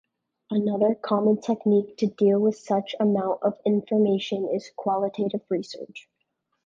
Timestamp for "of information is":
3.43-4.71